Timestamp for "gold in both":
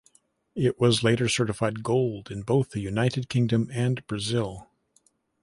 1.83-2.71